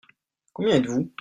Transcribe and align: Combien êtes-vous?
Combien 0.55 0.77
êtes-vous? 0.77 1.11